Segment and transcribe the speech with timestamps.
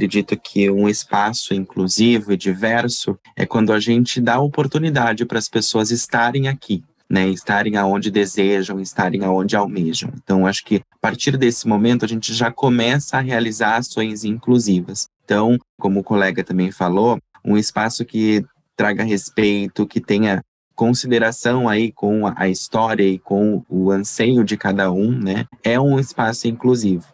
[0.00, 5.46] acredito que um espaço inclusivo e diverso é quando a gente dá oportunidade para as
[5.46, 10.10] pessoas estarem aqui, né, estarem aonde desejam, estarem aonde almejam.
[10.16, 15.06] Então, acho que a partir desse momento a gente já começa a realizar ações inclusivas.
[15.22, 18.42] Então, como o colega também falou, um espaço que
[18.74, 20.40] traga respeito, que tenha
[20.74, 25.44] consideração aí com a história e com o anseio de cada um, né?
[25.62, 27.04] É um espaço inclusivo.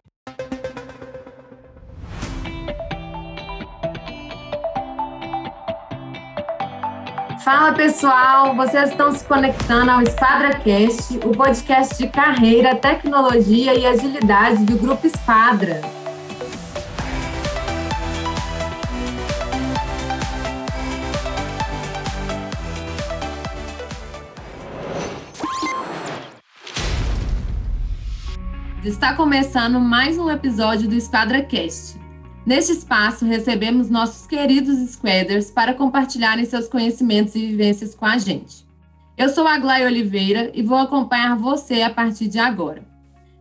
[7.46, 14.64] Fala pessoal, vocês estão se conectando ao EsquadraCast, o podcast de carreira, tecnologia e agilidade
[14.64, 15.80] do Grupo Esquadra.
[28.84, 32.05] Está começando mais um episódio do EsquadraCast.
[32.46, 38.64] Neste espaço, recebemos nossos queridos Squaders para compartilharem seus conhecimentos e vivências com a gente.
[39.18, 42.84] Eu sou a Glay Oliveira e vou acompanhar você a partir de agora.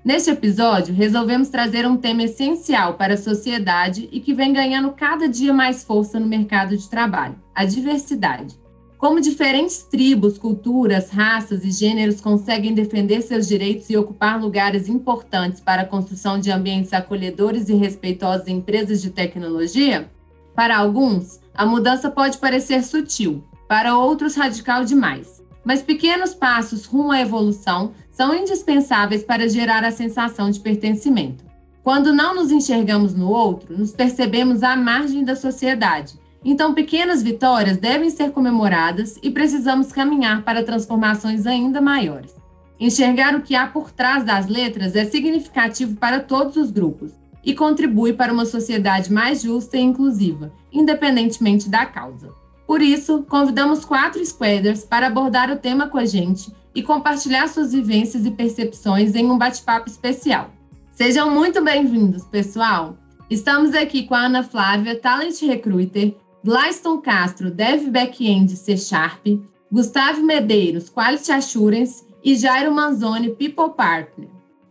[0.03, 5.29] Neste episódio, resolvemos trazer um tema essencial para a sociedade e que vem ganhando cada
[5.29, 8.55] dia mais força no mercado de trabalho: a diversidade.
[8.97, 15.59] Como diferentes tribos, culturas, raças e gêneros conseguem defender seus direitos e ocupar lugares importantes
[15.59, 20.09] para a construção de ambientes acolhedores e respeitosos em empresas de tecnologia?
[20.55, 25.43] Para alguns, a mudança pode parecer sutil, para outros, radical demais.
[25.65, 31.43] Mas pequenos passos rumo à evolução são indispensáveis para gerar a sensação de pertencimento.
[31.83, 37.77] Quando não nos enxergamos no outro, nos percebemos à margem da sociedade então, pequenas vitórias
[37.77, 42.35] devem ser comemoradas e precisamos caminhar para transformações ainda maiores.
[42.79, 47.55] Enxergar o que há por trás das letras é significativo para todos os grupos e
[47.55, 52.29] contribui para uma sociedade mais justa e inclusiva, independentemente da causa.
[52.67, 57.71] Por isso, convidamos quatro squaders para abordar o tema com a gente e compartilhar suas
[57.71, 60.51] vivências e percepções em um bate-papo especial.
[60.91, 62.97] Sejam muito bem-vindos, pessoal!
[63.29, 66.15] Estamos aqui com a Ana Flávia, Talent Recruiter,
[66.45, 69.25] Glyston Castro, Dev Backend C Sharp,
[69.71, 74.29] Gustavo Medeiros, Quality Assurance e Jairo Manzoni, People Partner.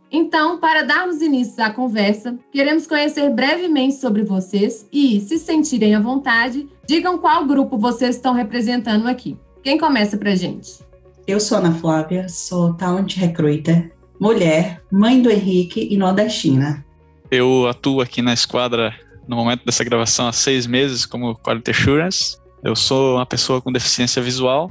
[0.09, 6.01] Então, para darmos início à conversa, queremos conhecer brevemente sobre vocês e, se sentirem à
[6.01, 9.37] vontade, digam qual grupo vocês estão representando aqui.
[9.61, 10.79] Quem começa para gente?
[11.27, 16.87] Eu sou Ana Flávia, sou Talent Recruiter, mulher, mãe do Henrique e nordestina.
[17.29, 18.95] Eu atuo aqui na esquadra
[19.27, 22.37] no momento dessa gravação há seis meses como Quality Assurance.
[22.63, 24.71] Eu sou uma pessoa com deficiência visual,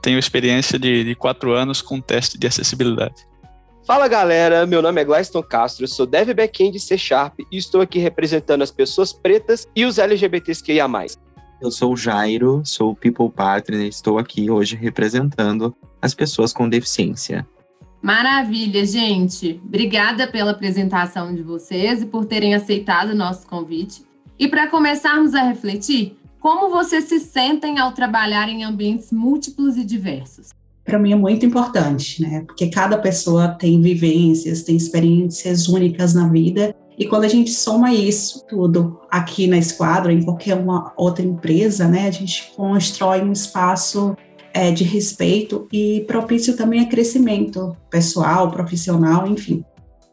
[0.00, 3.26] tenho experiência de, de quatro anos com teste de acessibilidade.
[3.84, 7.98] Fala galera, meu nome é Gleiston Castro, sou Dev Backend C Sharp e estou aqui
[7.98, 10.88] representando as pessoas pretas e os LGBTQIA+.
[11.60, 16.52] Eu sou o Jairo, sou o People Partner e estou aqui hoje representando as pessoas
[16.52, 17.46] com deficiência.
[18.02, 19.60] Maravilha, gente.
[19.64, 24.02] Obrigada pela apresentação de vocês e por terem aceitado o nosso convite.
[24.36, 29.84] E para começarmos a refletir, como vocês se sentem ao trabalhar em ambientes múltiplos e
[29.84, 30.48] diversos?
[30.84, 32.42] Para mim é muito importante, né?
[32.44, 36.74] Porque cada pessoa tem vivências, tem experiências únicas na vida.
[36.98, 41.86] E quando a gente soma isso tudo aqui na Esquadra, em qualquer uma outra empresa,
[41.86, 44.16] né, a gente constrói um espaço
[44.54, 49.64] é, de respeito e propício também a crescimento pessoal, profissional, enfim.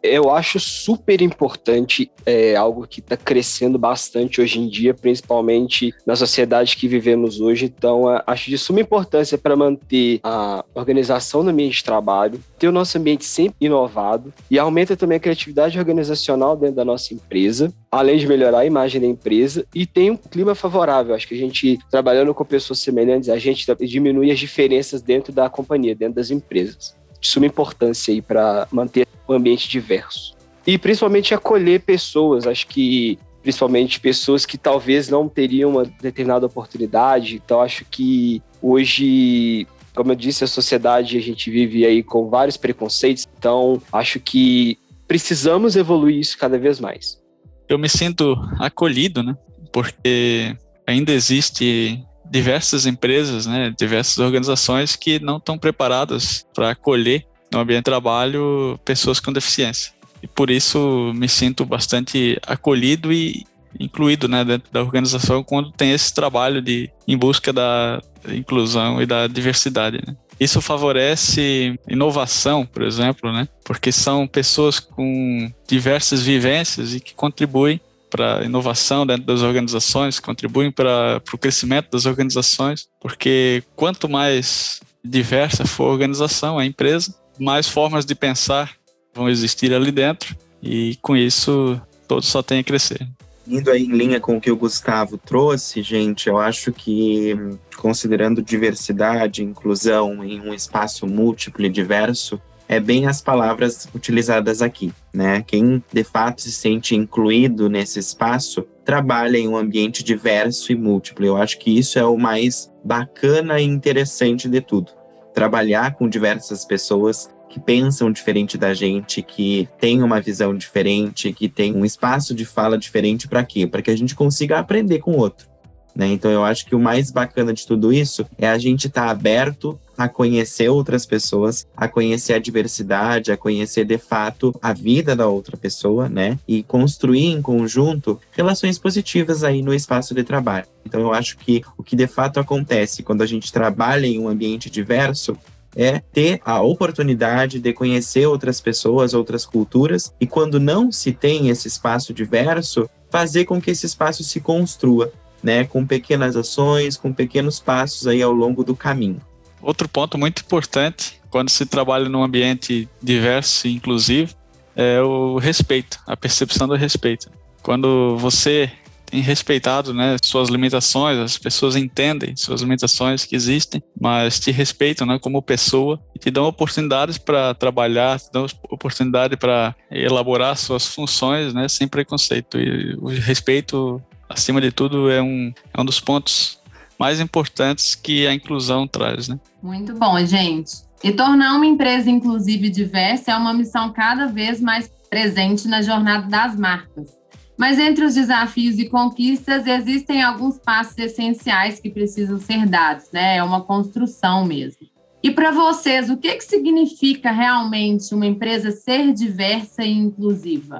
[0.01, 6.15] Eu acho super importante, é algo que está crescendo bastante hoje em dia, principalmente na
[6.15, 7.65] sociedade que vivemos hoje.
[7.65, 12.71] Então, acho de suma importância para manter a organização no ambiente de trabalho, ter o
[12.71, 18.17] nosso ambiente sempre inovado e aumenta também a criatividade organizacional dentro da nossa empresa, além
[18.17, 21.13] de melhorar a imagem da empresa e tem um clima favorável.
[21.13, 25.49] Acho que a gente, trabalhando com pessoas semelhantes, a gente diminui as diferenças dentro da
[25.49, 30.35] companhia, dentro das empresas de suma importância aí para manter o ambiente diverso.
[30.65, 37.35] E principalmente acolher pessoas, acho que principalmente pessoas que talvez não teriam uma determinada oportunidade.
[37.43, 39.65] Então acho que hoje,
[39.95, 43.27] como eu disse, a sociedade a gente vive aí com vários preconceitos.
[43.37, 44.77] Então acho que
[45.07, 47.19] precisamos evoluir isso cada vez mais.
[47.67, 49.35] Eu me sinto acolhido, né?
[49.71, 50.55] Porque
[50.85, 57.79] ainda existe diversas empresas, né, diversas organizações que não estão preparadas para acolher no ambiente
[57.79, 59.93] de trabalho pessoas com deficiência.
[60.21, 63.45] E por isso me sinto bastante acolhido e
[63.79, 69.05] incluído né, dentro da organização quando tem esse trabalho de em busca da inclusão e
[69.05, 69.99] da diversidade.
[70.05, 70.15] Né.
[70.39, 73.47] Isso favorece inovação, por exemplo, né?
[73.63, 77.79] Porque são pessoas com diversas vivências e que contribuem
[78.09, 85.65] para inovação dentro das organizações, contribuem para o crescimento das organizações, porque quanto mais diversa
[85.65, 88.71] for a organização, a empresa, mais formas de pensar
[89.13, 93.07] vão existir ali dentro e com isso todos só têm a crescer.
[93.47, 97.35] Indo aí em linha com o que o Gustavo trouxe, gente, eu acho que
[97.77, 102.39] considerando diversidade, inclusão em um espaço múltiplo e diverso,
[102.69, 105.43] é bem as palavras utilizadas aqui, né?
[105.45, 111.25] Quem de fato se sente incluído nesse espaço trabalha em um ambiente diverso e múltiplo.
[111.25, 114.91] Eu acho que isso é o mais bacana e interessante de tudo.
[115.33, 121.49] Trabalhar com diversas pessoas que pensam diferente da gente, que têm uma visão diferente, que
[121.49, 123.65] tem um espaço de fala diferente para quê?
[123.65, 125.49] Para que a gente consiga aprender com o outro.
[125.95, 126.07] Né?
[126.09, 129.09] Então eu acho que o mais bacana de tudo isso é a gente estar tá
[129.09, 135.13] aberto a conhecer outras pessoas, a conhecer a diversidade, a conhecer de fato a vida
[135.13, 136.39] da outra pessoa, né?
[136.47, 140.67] E construir em conjunto relações positivas aí no espaço de trabalho.
[140.85, 144.29] Então eu acho que o que de fato acontece quando a gente trabalha em um
[144.29, 145.37] ambiente diverso
[145.75, 151.49] é ter a oportunidade de conhecer outras pessoas, outras culturas, e quando não se tem
[151.49, 155.11] esse espaço diverso, fazer com que esse espaço se construa,
[155.43, 159.21] né, com pequenas ações, com pequenos passos aí ao longo do caminho.
[159.61, 164.33] Outro ponto muito importante quando se trabalha num ambiente diverso e inclusivo
[164.75, 167.29] é o respeito, a percepção do respeito.
[167.61, 168.71] Quando você
[169.09, 175.05] tem respeitado né, suas limitações, as pessoas entendem suas limitações que existem, mas te respeitam
[175.07, 180.87] né, como pessoa e te dão oportunidades para trabalhar, te dão oportunidade para elaborar suas
[180.87, 182.59] funções né, sem preconceito.
[182.59, 186.58] E o respeito, acima de tudo, é um, é um dos pontos
[186.99, 189.27] mais importantes que a inclusão traz.
[189.27, 189.39] Né?
[189.63, 190.71] Muito bom, gente.
[191.03, 195.81] E tornar uma empresa inclusiva e diversa é uma missão cada vez mais presente na
[195.81, 197.17] jornada das marcas.
[197.57, 203.37] Mas entre os desafios e conquistas, existem alguns passos essenciais que precisam ser dados, né?
[203.37, 204.87] É uma construção mesmo.
[205.21, 210.79] E para vocês, o que, que significa realmente uma empresa ser diversa e inclusiva?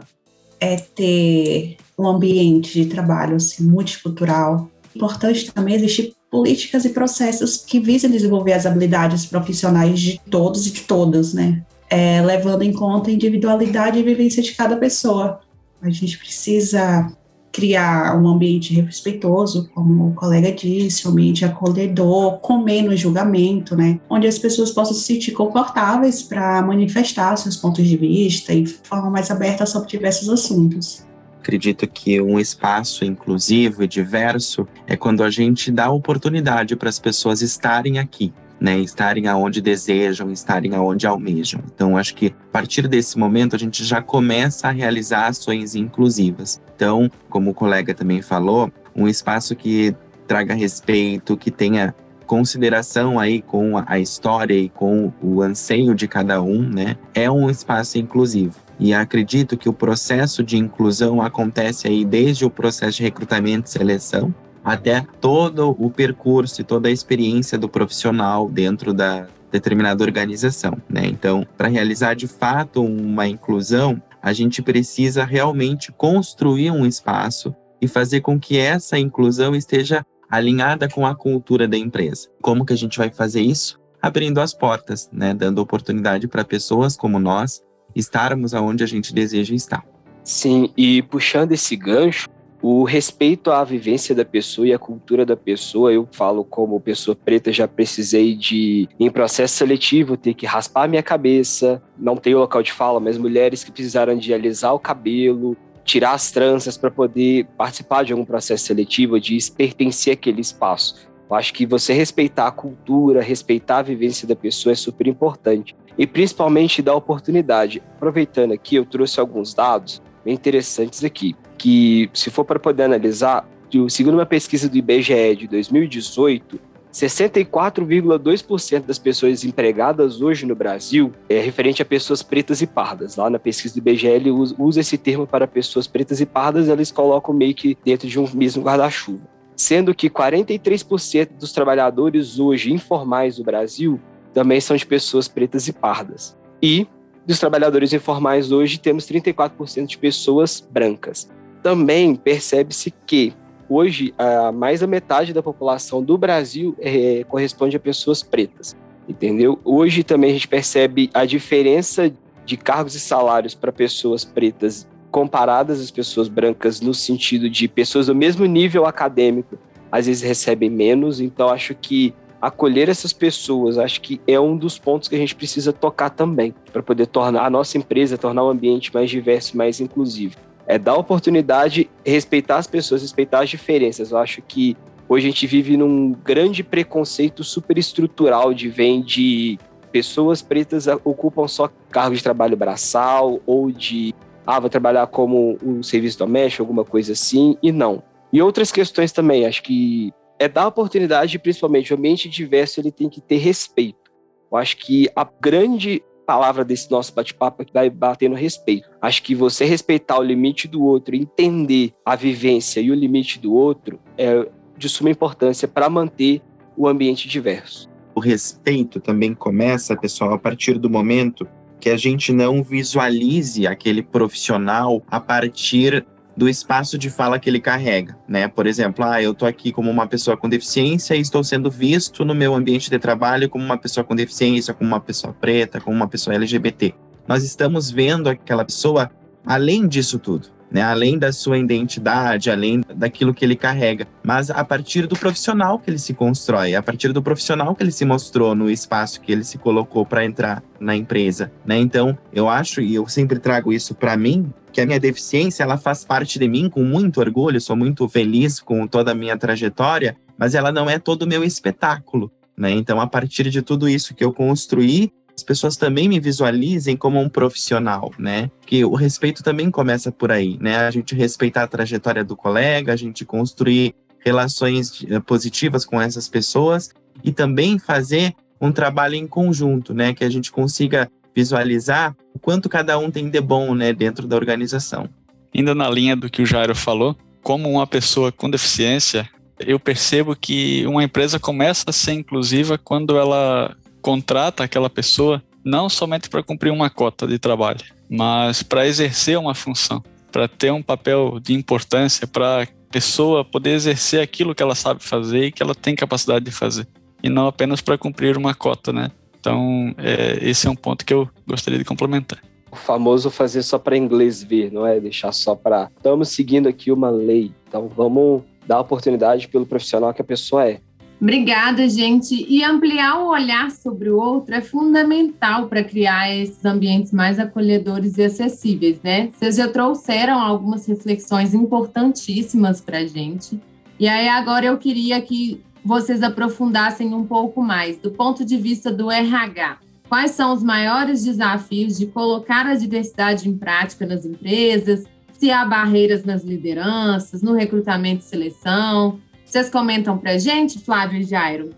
[0.58, 4.72] É ter um ambiente de trabalho assim, multicultural.
[4.96, 10.72] Importante também existir políticas e processos que visem desenvolver as habilidades profissionais de todos e
[10.72, 11.64] de todas, né?
[11.90, 15.40] É, levando em conta a individualidade e vivência de cada pessoa.
[15.82, 17.12] A gente precisa
[17.52, 24.00] criar um ambiente respeitoso, como o colega disse, um ambiente acolhedor, com menos julgamento, né?
[24.10, 29.10] Onde as pessoas possam se sentir confortáveis para manifestar seus pontos de vista e forma
[29.10, 31.09] mais aberta sobre diversos assuntos.
[31.40, 37.00] Acredito que um espaço inclusivo e diverso é quando a gente dá oportunidade para as
[37.00, 41.62] pessoas estarem aqui, né, estarem aonde desejam, estarem aonde almejam.
[41.74, 46.62] Então, acho que a partir desse momento a gente já começa a realizar ações inclusivas.
[46.76, 49.96] Então, como o colega também falou, um espaço que
[50.28, 51.96] traga respeito, que tenha
[52.28, 57.50] consideração aí com a história e com o anseio de cada um, né, é um
[57.50, 58.69] espaço inclusivo.
[58.80, 63.72] E acredito que o processo de inclusão acontece aí desde o processo de recrutamento e
[63.72, 64.34] seleção,
[64.64, 71.06] até todo o percurso e toda a experiência do profissional dentro da determinada organização, né?
[71.06, 77.88] Então, para realizar de fato uma inclusão, a gente precisa realmente construir um espaço e
[77.88, 82.28] fazer com que essa inclusão esteja alinhada com a cultura da empresa.
[82.42, 83.80] Como que a gente vai fazer isso?
[84.02, 85.34] Abrindo as portas, né?
[85.34, 87.62] Dando oportunidade para pessoas como nós
[87.96, 89.86] estarmos aonde a gente deseja estar.
[90.24, 92.28] Sim, e puxando esse gancho,
[92.62, 97.16] o respeito à vivência da pessoa e à cultura da pessoa, eu falo como pessoa
[97.16, 102.62] preta, já precisei de, em processo seletivo, ter que raspar minha cabeça, não tenho local
[102.62, 105.56] de fala, mas mulheres que precisaram de alisar o cabelo,
[105.86, 111.10] tirar as tranças para poder participar de algum processo seletivo, de pertencer àquele espaço.
[111.30, 115.76] Eu acho que você respeitar a cultura, respeitar a vivência da pessoa é super importante.
[115.98, 117.82] E principalmente dar oportunidade.
[117.96, 123.48] Aproveitando aqui, eu trouxe alguns dados bem interessantes aqui que, se for para poder analisar,
[123.90, 126.60] segundo uma pesquisa do IBGE de 2018,
[126.92, 133.16] 64,2% das pessoas empregadas hoje no Brasil é referente a pessoas pretas e pardas.
[133.16, 136.68] Lá na pesquisa do IBGE, ele usa, usa esse termo para pessoas pretas e pardas,
[136.68, 139.22] eles colocam meio que dentro de um mesmo guarda-chuva.
[139.56, 144.00] Sendo que 43% dos trabalhadores hoje informais do Brasil
[144.34, 146.38] também são de pessoas pretas e pardas.
[146.62, 146.88] E
[147.26, 151.30] dos trabalhadores informais hoje temos 34% de pessoas brancas
[151.62, 153.34] também percebe-se que
[153.68, 158.76] hoje a mais da metade da população do Brasil é, corresponde a pessoas pretas,
[159.08, 159.60] entendeu?
[159.64, 162.12] Hoje também a gente percebe a diferença
[162.46, 168.08] de cargos e salários para pessoas pretas comparadas às pessoas brancas no sentido de pessoas
[168.08, 169.58] do mesmo nível acadêmico
[169.92, 174.78] às vezes recebem menos, então acho que acolher essas pessoas, acho que é um dos
[174.78, 178.50] pontos que a gente precisa tocar também, para poder tornar a nossa empresa, tornar o
[178.50, 180.36] ambiente mais diverso, mais inclusivo.
[180.66, 184.12] É dar oportunidade, respeitar as pessoas, respeitar as diferenças.
[184.12, 184.78] Eu acho que
[185.08, 189.58] hoje a gente vive num grande preconceito superestrutural de vem de
[189.92, 194.14] pessoas pretas ocupam só cargos de trabalho braçal ou de
[194.46, 198.02] ah, vou trabalhar como um serviço doméstico, alguma coisa assim, e não.
[198.32, 203.10] E outras questões também, acho que é dar oportunidade, principalmente o ambiente diverso, ele tem
[203.10, 204.10] que ter respeito.
[204.50, 208.90] Eu acho que a grande palavra desse nosso bate-papo é que vai bater no respeito.
[209.02, 213.54] Acho que você respeitar o limite do outro, entender a vivência e o limite do
[213.54, 216.42] outro é de suma importância para manter
[216.78, 217.90] o ambiente diverso.
[218.16, 221.48] O respeito também começa, pessoal, a partir do momento
[221.80, 226.06] que a gente não visualize aquele profissional a partir
[226.40, 228.48] do espaço de fala que ele carrega, né?
[228.48, 232.24] Por exemplo, ah, eu tô aqui como uma pessoa com deficiência e estou sendo visto
[232.24, 235.98] no meu ambiente de trabalho como uma pessoa com deficiência, como uma pessoa preta, como
[235.98, 236.96] uma pessoa LGBT.
[237.28, 239.12] Nós estamos vendo aquela pessoa
[239.46, 240.82] além disso tudo né?
[240.82, 245.90] Além da sua identidade, além daquilo que ele carrega, mas a partir do profissional que
[245.90, 249.44] ele se constrói, a partir do profissional que ele se mostrou no espaço que ele
[249.44, 251.78] se colocou para entrar na empresa, né?
[251.78, 255.78] Então, eu acho e eu sempre trago isso para mim, que a minha deficiência ela
[255.78, 260.16] faz parte de mim com muito orgulho, sou muito feliz com toda a minha trajetória,
[260.38, 262.32] mas ela não é todo o meu espetáculo.
[262.58, 262.72] Né?
[262.72, 267.18] Então, a partir de tudo isso que eu construí, as pessoas também me visualizem como
[267.20, 268.52] um profissional, né?
[268.66, 270.76] Que o respeito também começa por aí, né?
[270.80, 276.28] A gente respeitar a trajetória do colega, a gente construir relações eh, positivas com essas
[276.28, 276.90] pessoas
[277.24, 280.14] e também fazer um trabalho em conjunto, né?
[280.14, 281.10] Que a gente consiga
[281.40, 285.08] visualizar o quanto cada um tem de bom, né, dentro da organização.
[285.56, 289.28] Ainda na linha do que o Jairo falou, como uma pessoa com deficiência,
[289.58, 295.90] eu percebo que uma empresa começa a ser inclusiva quando ela contrata aquela pessoa não
[295.90, 300.84] somente para cumprir uma cota de trabalho, mas para exercer uma função, para ter um
[300.84, 305.64] papel de importância, para a pessoa poder exercer aquilo que ela sabe fazer e que
[305.64, 306.88] ela tem capacidade de fazer,
[307.24, 309.12] e não apenas para cumprir uma cota, né?
[309.40, 312.40] Então, é, esse é um ponto que eu gostaria de complementar.
[312.72, 315.90] O famoso fazer só para inglês ver, não é deixar só para.
[315.96, 320.80] Estamos seguindo aqui uma lei, então vamos dar oportunidade pelo profissional que a pessoa é.
[321.22, 322.46] Obrigada, gente.
[322.48, 328.18] E ampliar o olhar sobre o outro é fundamental para criar esses ambientes mais acolhedores
[328.18, 329.30] e acessíveis, né?
[329.34, 333.60] Vocês já trouxeram algumas reflexões importantíssimas para a gente.
[334.00, 338.92] E aí, agora eu queria que vocês aprofundassem um pouco mais do ponto de vista
[338.92, 339.80] do RH.
[340.08, 345.06] Quais são os maiores desafios de colocar a diversidade em prática nas empresas?
[345.34, 351.24] Se há barreiras nas lideranças, no recrutamento e seleção, vocês comentam para gente, Flávio e
[351.24, 351.72] Jairo?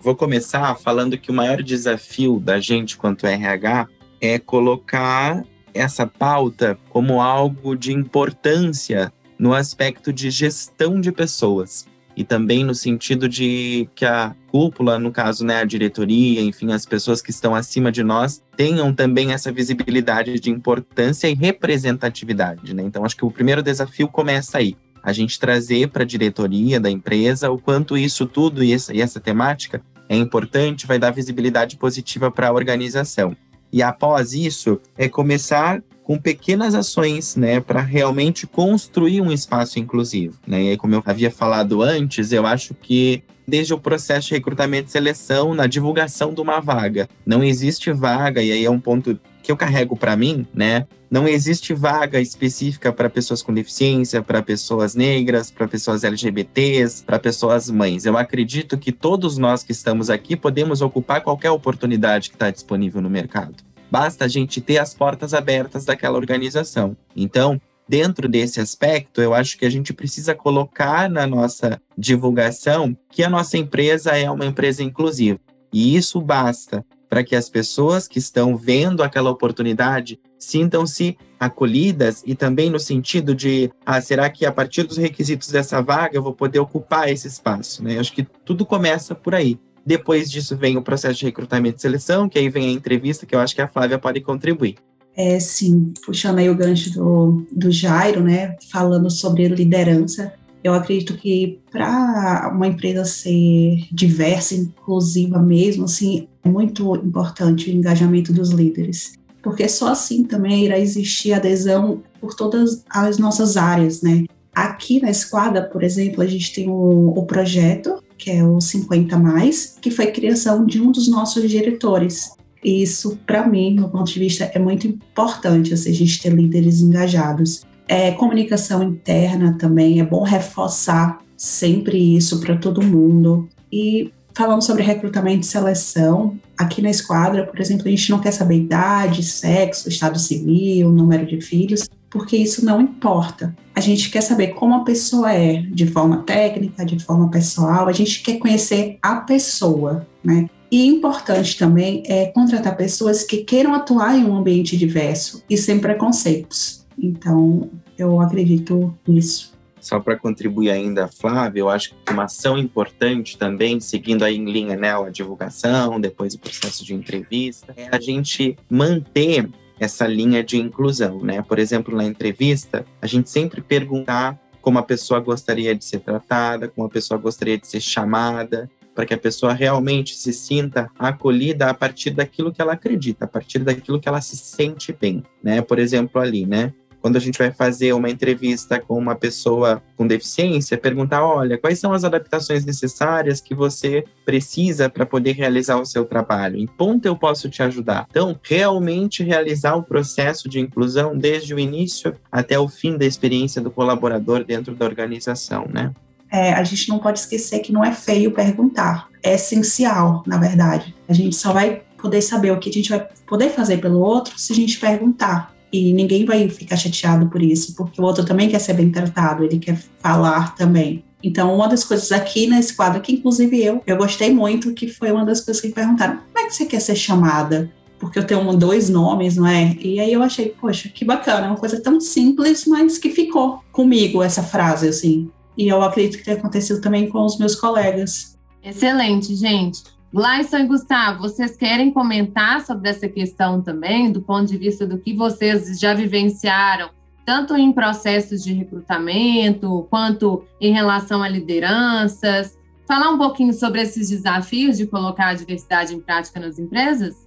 [0.00, 3.88] Vou começar falando que o maior desafio da gente quanto RH
[4.20, 5.44] é colocar
[5.74, 12.74] essa pauta como algo de importância no aspecto de gestão de pessoas e também no
[12.74, 17.54] sentido de que a cúpula, no caso, né, a diretoria, enfim, as pessoas que estão
[17.54, 22.82] acima de nós, tenham também essa visibilidade de importância e representatividade, né?
[22.82, 26.90] Então, acho que o primeiro desafio começa aí a gente trazer para a diretoria da
[26.90, 31.76] empresa o quanto isso tudo e essa, e essa temática é importante, vai dar visibilidade
[31.76, 33.34] positiva para a organização.
[33.72, 40.38] E após isso, é começar com pequenas ações, né, para realmente construir um espaço inclusivo,
[40.46, 40.62] né?
[40.62, 44.88] E aí, como eu havia falado antes, eu acho que desde o processo de recrutamento
[44.88, 49.18] e seleção, na divulgação de uma vaga, não existe vaga, e aí é um ponto
[49.42, 50.86] que eu carrego para mim, né?
[51.10, 57.18] Não existe vaga específica para pessoas com deficiência, para pessoas negras, para pessoas LGBTs, para
[57.18, 58.06] pessoas mães.
[58.06, 63.02] Eu acredito que todos nós que estamos aqui podemos ocupar qualquer oportunidade que está disponível
[63.02, 63.56] no mercado.
[63.92, 66.96] Basta a gente ter as portas abertas daquela organização.
[67.14, 73.22] Então, dentro desse aspecto, eu acho que a gente precisa colocar na nossa divulgação que
[73.22, 75.38] a nossa empresa é uma empresa inclusiva.
[75.70, 82.34] E isso basta para que as pessoas que estão vendo aquela oportunidade sintam-se acolhidas e
[82.34, 86.32] também no sentido de, ah, será que a partir dos requisitos dessa vaga eu vou
[86.32, 87.96] poder ocupar esse espaço, né?
[87.96, 89.58] Eu acho que tudo começa por aí.
[89.84, 93.34] Depois disso vem o processo de recrutamento e seleção, que aí vem a entrevista, que
[93.34, 94.76] eu acho que a Flávia pode contribuir.
[95.16, 100.32] É, sim, puxando aí o gancho do, do Jairo, né, falando sobre liderança,
[100.64, 107.72] eu acredito que para uma empresa ser diversa, inclusiva mesmo, assim, é muito importante o
[107.72, 109.14] engajamento dos líderes.
[109.42, 114.24] porque só assim também irá existir adesão por todas as nossas áreas, né?
[114.54, 119.18] Aqui na Esquadra, por exemplo, a gente tem o, o projeto, que é o 50
[119.18, 122.36] Mais, que foi criação de um dos nossos diretores.
[122.62, 126.32] E isso, para mim, no ponto de vista, é muito importante, assim, a gente ter
[126.32, 127.64] líderes engajados.
[127.88, 133.48] É, comunicação interna também, é bom reforçar sempre isso para todo mundo.
[133.72, 138.30] E falando sobre recrutamento e seleção, aqui na esquadra, por exemplo, a gente não quer
[138.30, 143.56] saber idade, sexo, estado civil, número de filhos, porque isso não importa.
[143.74, 147.92] A gente quer saber como a pessoa é, de forma técnica, de forma pessoal, a
[147.92, 150.48] gente quer conhecer a pessoa, né?
[150.70, 155.78] E importante também é contratar pessoas que queiram atuar em um ambiente diverso e sem
[155.78, 156.86] preconceitos.
[156.98, 159.52] Então, eu acredito nisso.
[159.80, 164.50] Só para contribuir ainda, Flávia, eu acho que uma ação importante também, seguindo aí em
[164.50, 169.50] linha né, a divulgação, depois o processo de entrevista, é a gente manter
[169.84, 171.42] essa linha de inclusão, né?
[171.42, 176.68] Por exemplo, na entrevista, a gente sempre perguntar como a pessoa gostaria de ser tratada,
[176.68, 181.68] como a pessoa gostaria de ser chamada, para que a pessoa realmente se sinta acolhida
[181.68, 185.60] a partir daquilo que ela acredita, a partir daquilo que ela se sente bem, né?
[185.62, 186.72] Por exemplo, ali, né?
[187.02, 191.80] Quando a gente vai fazer uma entrevista com uma pessoa com deficiência, perguntar: olha, quais
[191.80, 196.56] são as adaptações necessárias que você precisa para poder realizar o seu trabalho?
[196.56, 198.06] Em ponto eu posso te ajudar.
[198.08, 203.60] Então, realmente realizar o processo de inclusão desde o início até o fim da experiência
[203.60, 205.92] do colaborador dentro da organização, né?
[206.30, 210.94] É, a gente não pode esquecer que não é feio perguntar, é essencial, na verdade.
[211.06, 214.38] A gente só vai poder saber o que a gente vai poder fazer pelo outro
[214.38, 218.48] se a gente perguntar e ninguém vai ficar chateado por isso, porque o outro também
[218.48, 221.02] quer ser bem tratado, ele quer falar também.
[221.22, 225.10] Então, uma das coisas aqui nesse quadro, que inclusive eu, eu gostei muito, que foi
[225.12, 227.72] uma das coisas que me perguntaram: como é que você quer ser chamada?
[227.98, 229.76] Porque eu tenho dois nomes, não é?
[229.80, 234.22] E aí eu achei, poxa, que bacana, uma coisa tão simples, mas que ficou comigo
[234.22, 235.30] essa frase, assim.
[235.56, 238.36] E eu acredito que tenha acontecido também com os meus colegas.
[238.64, 239.84] Excelente, gente.
[240.12, 244.98] Gleison e Gustavo, vocês querem comentar sobre essa questão também, do ponto de vista do
[244.98, 246.90] que vocês já vivenciaram,
[247.24, 252.58] tanto em processos de recrutamento, quanto em relação a lideranças?
[252.86, 257.26] Falar um pouquinho sobre esses desafios de colocar a diversidade em prática nas empresas?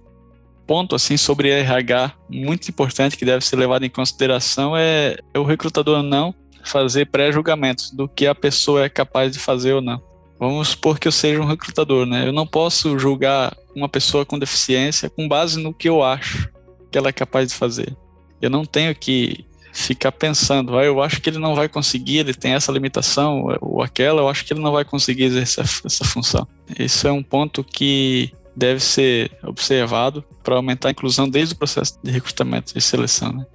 [0.64, 5.44] Ponto assim sobre RH muito importante que deve ser levado em consideração é, é o
[5.44, 10.05] recrutador não fazer pré-julgamentos do que a pessoa é capaz de fazer ou não.
[10.38, 12.28] Vamos supor que eu seja um recrutador, né?
[12.28, 16.50] Eu não posso julgar uma pessoa com deficiência com base no que eu acho
[16.90, 17.96] que ela é capaz de fazer.
[18.40, 22.32] Eu não tenho que ficar pensando, ah, eu acho que ele não vai conseguir, ele
[22.32, 26.46] tem essa limitação ou aquela, eu acho que ele não vai conseguir exercer essa função.
[26.78, 31.98] Isso é um ponto que deve ser observado para aumentar a inclusão desde o processo
[32.02, 33.32] de recrutamento e seleção.
[33.32, 33.46] Né?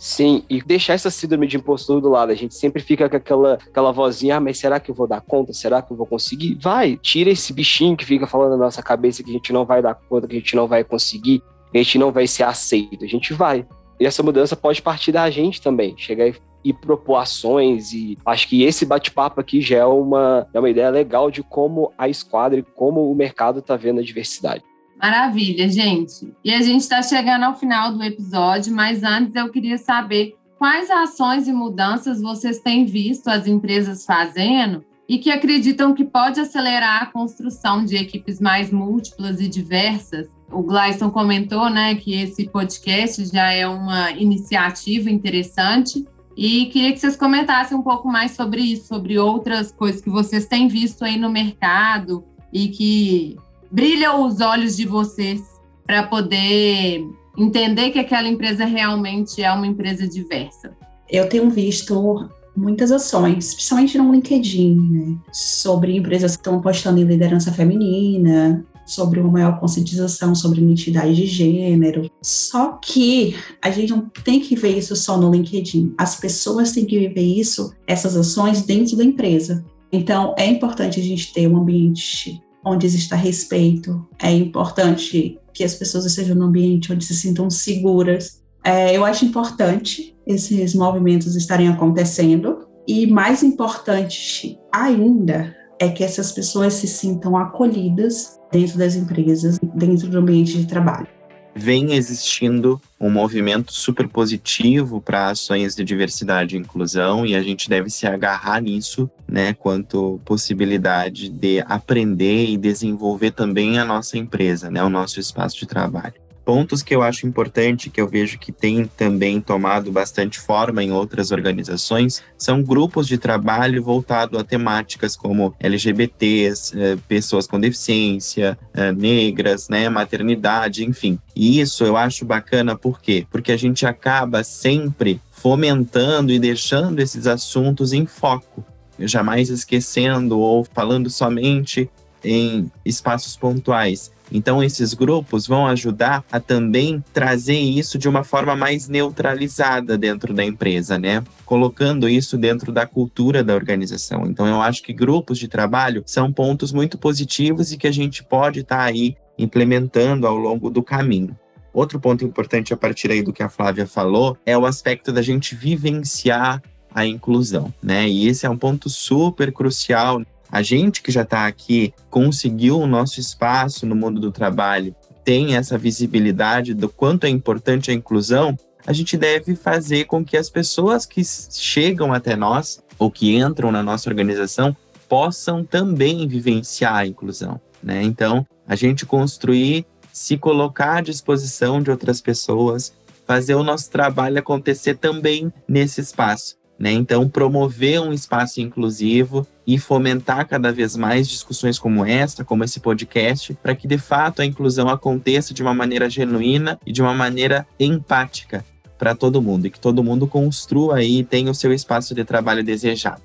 [0.00, 2.32] Sim, e deixar essa síndrome de impostor do lado.
[2.32, 5.20] A gente sempre fica com aquela, aquela vozinha, ah, mas será que eu vou dar
[5.20, 5.52] conta?
[5.52, 6.56] Será que eu vou conseguir?
[6.58, 9.82] Vai, tira esse bichinho que fica falando na nossa cabeça que a gente não vai
[9.82, 13.04] dar conta, que a gente não vai conseguir, que a gente não vai ser aceito.
[13.04, 13.66] A gente vai.
[14.00, 15.94] E essa mudança pode partir da gente também.
[15.98, 16.32] Chegar
[16.64, 17.92] e, propor ações.
[17.92, 21.92] E acho que esse bate-papo aqui já é uma, é uma ideia legal de como
[21.98, 24.64] a esquadra e como o mercado está vendo a diversidade.
[25.00, 26.30] Maravilha, gente.
[26.44, 30.90] E a gente está chegando ao final do episódio, mas antes eu queria saber quais
[30.90, 37.02] ações e mudanças vocês têm visto as empresas fazendo e que acreditam que pode acelerar
[37.02, 40.28] a construção de equipes mais múltiplas e diversas.
[40.52, 46.04] O Gleison comentou né, que esse podcast já é uma iniciativa interessante
[46.36, 50.46] e queria que vocês comentassem um pouco mais sobre isso, sobre outras coisas que vocês
[50.46, 53.36] têm visto aí no mercado e que
[53.70, 55.42] brilha os olhos de vocês
[55.86, 57.04] para poder
[57.36, 60.72] entender que aquela empresa realmente é uma empresa diversa?
[61.08, 67.04] Eu tenho visto muitas ações, principalmente no LinkedIn, né, sobre empresas que estão apostando em
[67.04, 72.10] liderança feminina, sobre uma maior conscientização sobre identidade de gênero.
[72.20, 75.94] Só que a gente não tem que ver isso só no LinkedIn.
[75.96, 79.64] As pessoas têm que viver isso, essas ações dentro da empresa.
[79.92, 84.06] Então, é importante a gente ter um ambiente onde exista respeito.
[84.18, 88.42] É importante que as pessoas estejam num ambiente onde se sintam seguras.
[88.64, 96.30] É, eu acho importante esses movimentos estarem acontecendo e mais importante ainda é que essas
[96.32, 101.19] pessoas se sintam acolhidas dentro das empresas, dentro do ambiente de trabalho
[101.54, 107.68] vem existindo um movimento super positivo para ações de diversidade e inclusão e a gente
[107.68, 114.70] deve se agarrar nisso, né, quanto possibilidade de aprender e desenvolver também a nossa empresa,
[114.70, 116.14] né, o nosso espaço de trabalho.
[116.44, 120.90] Pontos que eu acho importante, que eu vejo que tem também tomado bastante forma em
[120.90, 128.58] outras organizações, são grupos de trabalho voltado a temáticas como LGBTs, eh, pessoas com deficiência,
[128.74, 131.18] eh, negras, né, maternidade, enfim.
[131.36, 133.26] E isso eu acho bacana, por quê?
[133.30, 138.64] Porque a gente acaba sempre fomentando e deixando esses assuntos em foco
[139.06, 141.90] jamais esquecendo ou falando somente
[142.22, 144.10] em espaços pontuais.
[144.32, 150.32] Então, esses grupos vão ajudar a também trazer isso de uma forma mais neutralizada dentro
[150.32, 151.22] da empresa, né?
[151.44, 154.26] Colocando isso dentro da cultura da organização.
[154.26, 158.22] Então, eu acho que grupos de trabalho são pontos muito positivos e que a gente
[158.22, 161.36] pode estar tá aí implementando ao longo do caminho.
[161.72, 165.22] Outro ponto importante a partir aí do que a Flávia falou é o aspecto da
[165.22, 166.60] gente vivenciar
[166.92, 168.08] a inclusão, né?
[168.08, 172.86] E esse é um ponto super crucial a gente que já está aqui conseguiu o
[172.86, 178.56] nosso espaço no mundo do trabalho, tem essa visibilidade do quanto é importante a inclusão,
[178.86, 183.70] a gente deve fazer com que as pessoas que chegam até nós ou que entram
[183.70, 184.76] na nossa organização
[185.08, 188.02] possam também vivenciar a inclusão, né?
[188.02, 192.92] Então, a gente construir, se colocar à disposição de outras pessoas,
[193.26, 196.56] fazer o nosso trabalho acontecer também nesse espaço.
[196.80, 196.92] Né?
[196.92, 202.80] Então, promover um espaço inclusivo e fomentar cada vez mais discussões como esta, como esse
[202.80, 207.12] podcast, para que de fato a inclusão aconteça de uma maneira genuína e de uma
[207.12, 208.64] maneira empática
[208.98, 212.24] para todo mundo e que todo mundo construa aí e tenha o seu espaço de
[212.24, 213.22] trabalho desejado.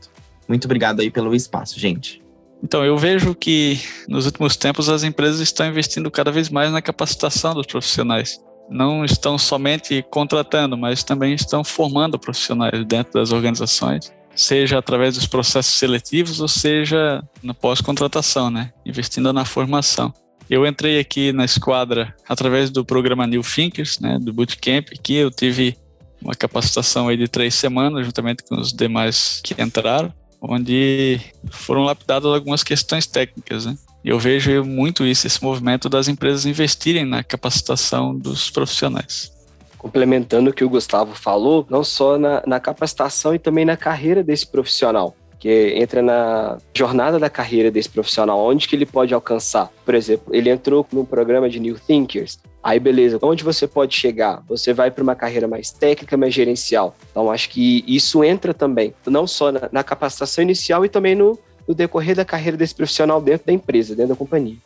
[0.50, 2.22] Muito obrigado aí pelo espaço, gente.
[2.62, 6.82] Então, eu vejo que nos últimos tempos as empresas estão investindo cada vez mais na
[6.82, 8.38] capacitação dos profissionais
[8.70, 15.28] não estão somente contratando, mas também estão formando profissionais dentro das organizações, seja através dos
[15.28, 18.72] processos seletivos ou seja na pós-contratação, né?
[18.86, 20.14] Investindo na formação.
[20.50, 25.32] Eu entrei aqui na esquadra através do programa New Thinkers, né, do Bootcamp, que eu
[25.32, 25.76] tive
[26.22, 32.32] uma capacitação aí de três semanas, juntamente com os demais que entraram, onde foram lapidadas
[32.32, 33.76] algumas questões técnicas, né?
[34.06, 39.34] E eu vejo muito isso, esse movimento das empresas investirem na capacitação dos profissionais.
[39.80, 44.24] Complementando o que o Gustavo falou, não só na, na capacitação e também na carreira
[44.24, 49.72] desse profissional que entra na jornada da carreira desse profissional, onde que ele pode alcançar.
[49.84, 54.42] Por exemplo, ele entrou num programa de New Thinkers, aí beleza, onde você pode chegar?
[54.48, 56.96] Você vai para uma carreira mais técnica, mais gerencial.
[57.12, 61.38] Então, acho que isso entra também, não só na, na capacitação inicial e também no,
[61.68, 64.58] no decorrer da carreira desse profissional dentro da empresa, dentro da companhia.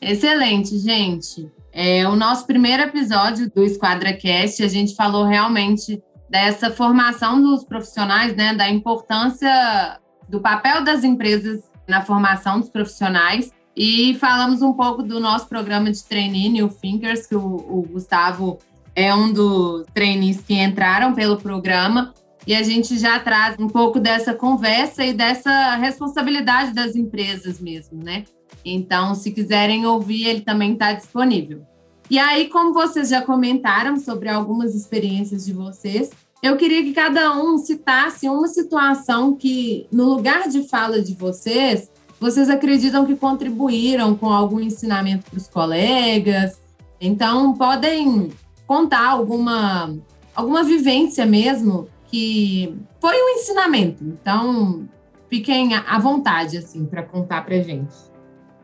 [0.00, 1.50] Excelente, gente.
[1.72, 7.64] É o nosso primeiro episódio do Esquadra Cast, a gente falou realmente dessa formação dos
[7.64, 14.72] profissionais, né, da importância do papel das empresas na formação dos profissionais e falamos um
[14.72, 18.58] pouco do nosso programa de trainee New Thinkers, que o, o Gustavo
[18.94, 22.14] é um dos trainees que entraram pelo programa
[22.46, 28.02] e a gente já traz um pouco dessa conversa e dessa responsabilidade das empresas mesmo,
[28.02, 28.24] né?
[28.64, 31.62] Então, se quiserem ouvir, ele também está disponível.
[32.10, 36.10] E aí, como vocês já comentaram sobre algumas experiências de vocês,
[36.42, 41.90] eu queria que cada um citasse uma situação que, no lugar de fala de vocês,
[42.20, 46.60] vocês acreditam que contribuíram com algum ensinamento para os colegas.
[47.00, 48.30] Então, podem
[48.66, 49.96] contar alguma,
[50.34, 54.04] alguma vivência mesmo que foi um ensinamento.
[54.04, 54.84] Então,
[55.28, 57.92] fiquem à vontade, assim, para contar para gente.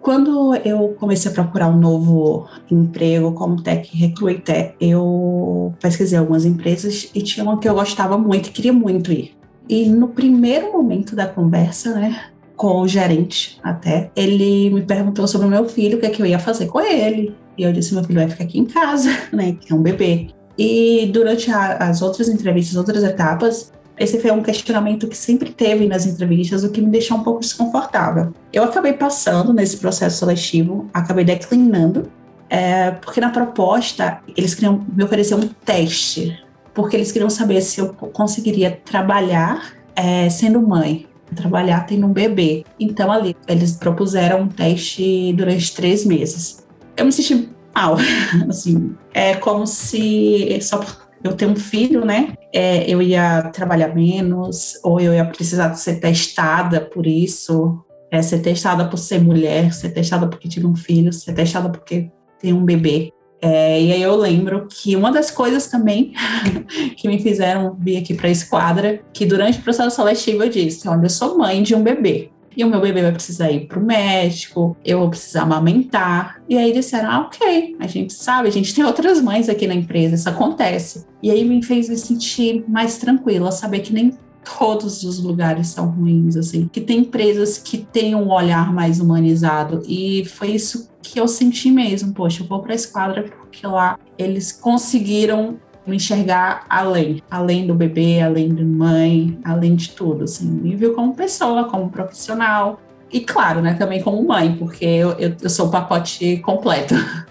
[0.00, 7.10] Quando eu comecei a procurar um novo emprego como tech recruiter, eu pesquisei algumas empresas
[7.12, 9.36] e tinha uma que eu gostava muito e queria muito ir.
[9.68, 15.48] E no primeiro momento da conversa, né, com o gerente até, ele me perguntou sobre
[15.48, 17.34] o meu filho, o que, é que eu ia fazer com ele.
[17.58, 20.28] E eu disse: meu filho vai ficar aqui em casa, né, que é um bebê.
[20.62, 25.88] E durante a, as outras entrevistas, outras etapas, esse foi um questionamento que sempre teve
[25.88, 28.34] nas entrevistas, o que me deixou um pouco desconfortável.
[28.52, 32.12] Eu acabei passando nesse processo seletivo, acabei declinando,
[32.50, 36.38] é, porque na proposta eles queriam me oferecer um teste,
[36.74, 42.66] porque eles queriam saber se eu conseguiria trabalhar é, sendo mãe, trabalhar tendo um bebê.
[42.78, 46.66] Então ali eles propuseram um teste durante três meses.
[46.98, 47.96] Eu me senti mal.
[48.48, 52.34] assim, é como se só por eu ter um filho, né?
[52.52, 57.78] É, eu ia trabalhar menos, ou eu ia precisar ser testada por isso,
[58.10, 62.10] é, ser testada por ser mulher, ser testada porque tive um filho, ser testada porque
[62.40, 63.12] tem um bebê.
[63.42, 66.12] É, e aí eu lembro que uma das coisas também
[66.96, 70.88] que me fizeram vir aqui para a esquadra, que durante o processo seletivo eu disse,
[70.88, 72.30] olha, eu sou mãe de um bebê.
[72.56, 76.42] E o meu bebê vai precisar ir para o médico, eu vou precisar amamentar.
[76.48, 79.74] E aí disseram: ah, ok, a gente sabe, a gente tem outras mães aqui na
[79.74, 81.06] empresa, isso acontece.
[81.22, 84.12] E aí me fez me sentir mais tranquila, saber que nem
[84.58, 89.82] todos os lugares são ruins, assim, que tem empresas que têm um olhar mais humanizado
[89.86, 93.98] e foi isso que eu senti mesmo, poxa, eu vou para a esquadra porque lá
[94.16, 95.58] eles conseguiram
[95.94, 101.14] enxergar além, além do bebê, além de mãe, além de tudo, assim, me viu como
[101.14, 102.80] pessoa, como profissional
[103.12, 106.94] e claro, né, também como mãe, porque eu, eu, eu sou o pacote completo.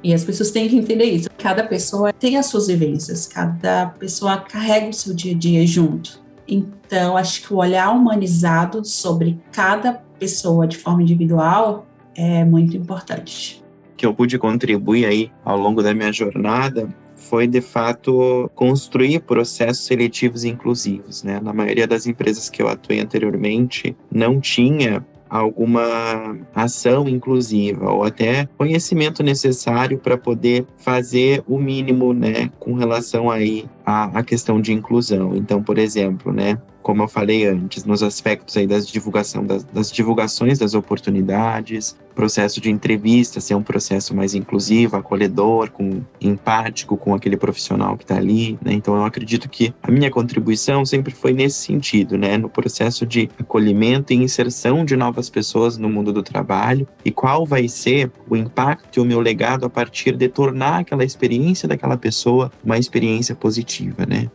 [0.00, 1.28] E as pessoas têm que entender isso.
[1.36, 6.20] Cada pessoa tem as suas vivências, cada pessoa carrega o seu dia a dia junto.
[6.46, 11.84] Então, acho que o olhar humanizado sobre cada pessoa de forma individual
[12.16, 13.62] é muito importante.
[13.96, 16.88] Que eu pude contribuir aí ao longo da minha jornada
[17.28, 21.40] foi de fato construir processos seletivos inclusivos, né?
[21.40, 28.48] Na maioria das empresas que eu atuei anteriormente, não tinha alguma ação inclusiva ou até
[28.56, 34.70] conhecimento necessário para poder fazer o mínimo, né, com relação aí à, à questão de
[34.70, 35.34] inclusão.
[35.34, 39.90] Então, por exemplo, né, como eu falei antes, nos aspectos aí das divulgação das, das
[39.90, 47.14] divulgações das oportunidades, processo de entrevista ser um processo mais inclusivo, acolhedor, com empático com
[47.14, 48.72] aquele profissional que está ali, né?
[48.72, 52.36] Então eu acredito que a minha contribuição sempre foi nesse sentido, né?
[52.36, 57.46] No processo de acolhimento e inserção de novas pessoas no mundo do trabalho e qual
[57.46, 61.96] vai ser o impacto e o meu legado a partir de tornar aquela experiência daquela
[61.96, 64.30] pessoa uma experiência positiva, né?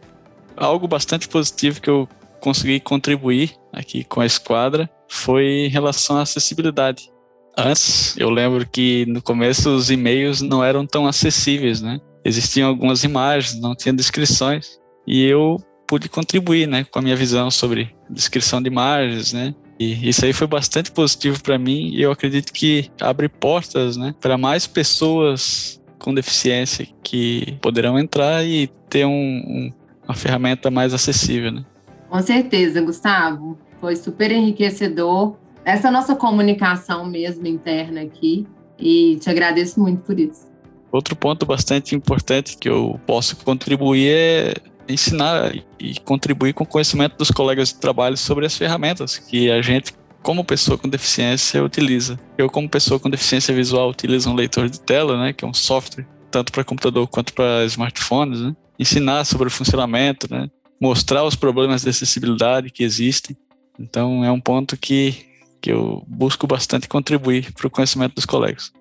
[0.56, 2.08] Algo bastante positivo que eu
[2.40, 7.10] consegui contribuir aqui com a esquadra foi em relação à acessibilidade.
[7.58, 12.00] Antes, eu lembro que no começo os e-mails não eram tão acessíveis, né?
[12.26, 17.52] Existiam algumas imagens, não tinha descrições, e eu pude contribuir, né, com a minha visão
[17.52, 19.54] sobre descrição de imagens, né?
[19.80, 24.16] E isso aí foi bastante positivo para mim e eu acredito que abre portas, né,
[24.20, 29.74] para mais pessoas com deficiência que poderão entrar e ter um, um,
[30.06, 31.66] uma ferramenta mais acessível, né?
[32.10, 33.58] Com certeza, Gustavo.
[33.80, 35.36] Foi super enriquecedor.
[35.64, 38.46] Essa nossa comunicação mesmo interna aqui.
[38.78, 40.46] E te agradeço muito por isso.
[40.92, 44.54] Outro ponto bastante importante que eu posso contribuir é
[44.88, 49.62] ensinar e contribuir com o conhecimento dos colegas de trabalho sobre as ferramentas que a
[49.62, 52.18] gente, como pessoa com deficiência, utiliza.
[52.38, 55.54] Eu, como pessoa com deficiência visual, utilizo um leitor de tela, né, que é um
[55.54, 58.56] software tanto para computador quanto para smartphones, né?
[58.80, 60.50] ensinar sobre o funcionamento, né?
[60.82, 63.38] mostrar os problemas de acessibilidade que existem.
[63.80, 65.28] Então, é um ponto que,
[65.62, 68.72] que eu busco bastante contribuir para o conhecimento dos colegas.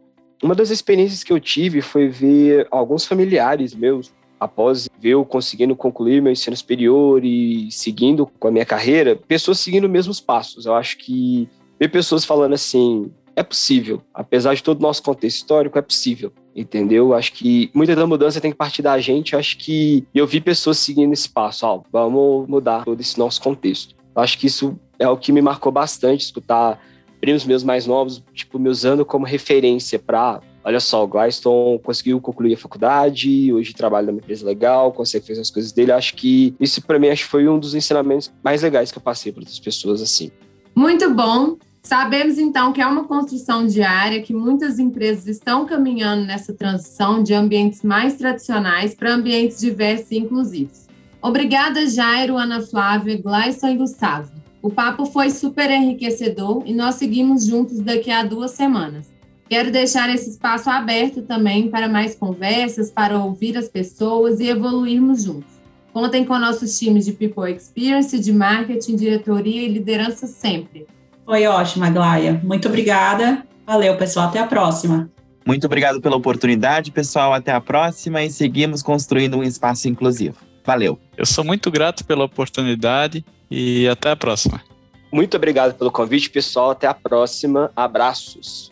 [0.42, 4.10] Uma das experiências que eu tive foi ver alguns familiares meus,
[4.44, 9.84] após eu conseguindo concluir meu ensino superior e seguindo com a minha carreira, pessoas seguindo
[9.84, 10.66] os mesmos passos.
[10.66, 15.36] Eu acho que ver pessoas falando assim, é possível, apesar de todo o nosso contexto
[15.36, 17.14] histórico, é possível entendeu?
[17.14, 19.34] Acho que muita da mudança tem que partir da gente.
[19.34, 23.94] Acho que eu vi pessoas seguindo esse passo, ó, vamos mudar todo esse nosso contexto.
[24.14, 26.78] Acho que isso é o que me marcou bastante, escutar
[27.20, 32.20] primos meus mais novos, tipo, me usando como referência para, olha só, o Gladstone conseguiu
[32.20, 35.92] concluir a faculdade, hoje trabalha numa empresa legal, consegue fazer as coisas dele.
[35.92, 39.02] Acho que isso para mim acho que foi um dos ensinamentos mais legais que eu
[39.02, 40.30] passei para outras pessoas assim.
[40.74, 41.56] Muito bom.
[41.82, 47.34] Sabemos então que é uma construção diária, que muitas empresas estão caminhando nessa transição de
[47.34, 50.86] ambientes mais tradicionais para ambientes diversos e inclusivos.
[51.20, 54.30] Obrigada, Jairo, Ana Flávia, Gleison e Gustavo.
[54.62, 59.11] O papo foi super enriquecedor e nós seguimos juntos daqui a duas semanas.
[59.52, 65.24] Quero deixar esse espaço aberto também para mais conversas, para ouvir as pessoas e evoluirmos
[65.24, 65.52] juntos.
[65.92, 70.86] Contem com nossos times de People Experience, de marketing, diretoria e liderança sempre.
[71.26, 72.40] Foi ótima, Glaia.
[72.42, 73.46] Muito obrigada.
[73.66, 74.28] Valeu, pessoal.
[74.28, 75.10] Até a próxima.
[75.44, 77.34] Muito obrigado pela oportunidade, pessoal.
[77.34, 80.38] Até a próxima e seguimos construindo um espaço inclusivo.
[80.64, 80.98] Valeu.
[81.14, 84.62] Eu sou muito grato pela oportunidade e até a próxima.
[85.12, 86.70] Muito obrigado pelo convite, pessoal.
[86.70, 87.70] Até a próxima.
[87.76, 88.71] Abraços.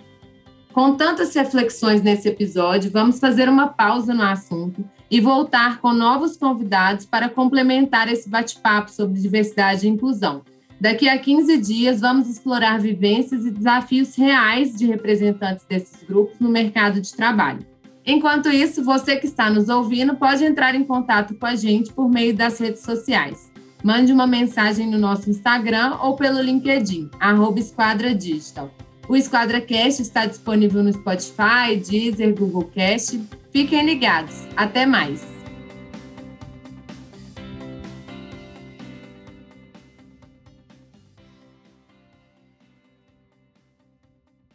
[0.72, 6.36] Com tantas reflexões nesse episódio, vamos fazer uma pausa no assunto e voltar com novos
[6.36, 10.42] convidados para complementar esse bate-papo sobre diversidade e inclusão.
[10.80, 16.48] Daqui a 15 dias, vamos explorar vivências e desafios reais de representantes desses grupos no
[16.48, 17.66] mercado de trabalho.
[18.06, 22.08] Enquanto isso, você que está nos ouvindo pode entrar em contato com a gente por
[22.08, 23.50] meio das redes sociais.
[23.82, 28.70] Mande uma mensagem no nosso Instagram ou pelo LinkedIn, arroba Esquadra Digital.
[29.10, 33.20] O Esquadra Cast está disponível no Spotify, Deezer, Google Cast.
[33.50, 34.46] Fiquem ligados.
[34.56, 35.39] Até mais!